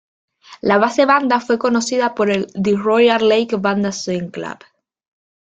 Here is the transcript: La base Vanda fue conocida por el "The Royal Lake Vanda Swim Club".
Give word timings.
La 0.61 0.79
base 0.79 1.05
Vanda 1.05 1.39
fue 1.39 1.59
conocida 1.59 2.15
por 2.15 2.31
el 2.31 2.47
"The 2.53 2.75
Royal 2.75 3.29
Lake 3.29 3.55
Vanda 3.59 3.91
Swim 3.91 4.31
Club". 4.31 4.57